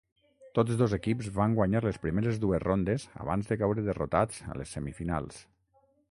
Tots 0.59 0.77
dos 0.77 0.93
equips 0.95 1.27
van 1.33 1.51
guanyar 1.57 1.81
les 1.87 1.99
primeres 2.05 2.39
dues 2.45 2.63
rondes 2.63 3.05
abans 3.25 3.51
de 3.51 3.57
caure 3.65 3.83
derrotats 3.89 4.41
a 4.55 4.57
les 4.63 4.73
semifinals. 4.79 5.39